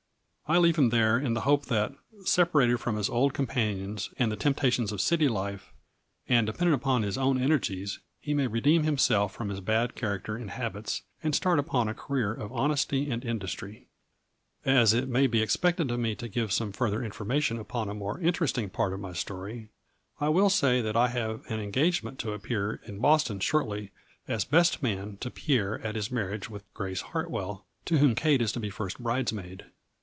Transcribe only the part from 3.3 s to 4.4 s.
companions and the